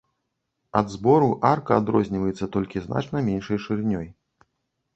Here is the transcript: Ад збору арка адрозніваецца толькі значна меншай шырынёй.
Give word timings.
Ад 0.79 0.87
збору 0.93 1.27
арка 1.51 1.77
адрозніваецца 1.83 2.49
толькі 2.57 2.83
значна 2.89 3.25
меншай 3.31 3.63
шырынёй. 3.69 4.13